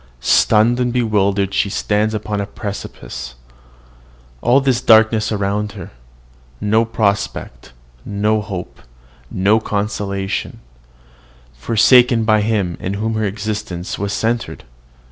Stunned 0.23 0.79
and 0.79 0.91
bewildered, 0.91 1.53
she 1.53 1.69
stands 1.69 2.15
upon 2.15 2.41
a 2.41 2.47
precipice. 2.47 3.35
All 4.41 4.67
is 4.67 4.81
darkness 4.81 5.31
around 5.31 5.73
her. 5.73 5.91
No 6.59 6.85
prospect, 6.85 7.71
no 8.03 8.41
hope, 8.41 8.81
no 9.29 9.59
consolation 9.59 10.59
forsaken 11.53 12.23
by 12.23 12.41
him 12.41 12.77
in 12.79 12.95
whom 12.95 13.13
her 13.13 13.25
existence 13.25 13.99
was 13.99 14.11
centred! 14.11 14.63